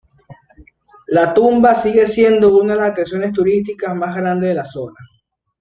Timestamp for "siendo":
2.07-2.57